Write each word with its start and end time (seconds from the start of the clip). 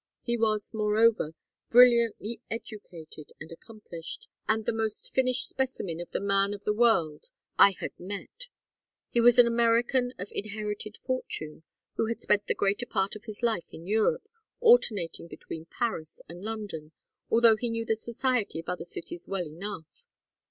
He 0.23 0.35
was, 0.35 0.73
moreover, 0.73 1.35
brilliantly 1.69 2.41
educated 2.49 3.33
and 3.39 3.51
accomplished, 3.51 4.27
and 4.49 4.65
the 4.65 4.73
most 4.73 5.13
finished 5.13 5.47
specimen 5.47 5.99
of 5.99 6.09
the 6.09 6.19
man 6.19 6.55
of 6.55 6.63
the 6.63 6.73
world 6.73 7.29
I 7.59 7.75
had 7.77 7.99
met. 7.99 8.47
He 9.11 9.21
was 9.21 9.37
an 9.37 9.45
American 9.45 10.11
of 10.17 10.31
inherited 10.31 10.97
fortune 10.97 11.61
who 11.97 12.07
had 12.07 12.19
spent 12.19 12.47
the 12.47 12.55
greater 12.55 12.87
part 12.87 13.15
of 13.15 13.25
his 13.25 13.43
life 13.43 13.71
in 13.71 13.85
Europe, 13.85 14.27
alternating 14.59 15.27
between 15.27 15.65
Paris 15.67 16.19
and 16.27 16.41
London, 16.43 16.93
although 17.29 17.55
he 17.55 17.69
knew 17.69 17.85
the 17.85 17.95
society 17.95 18.57
of 18.59 18.67
other 18.69 18.85
cities 18.85 19.27
well 19.27 19.45
enough. 19.45 20.07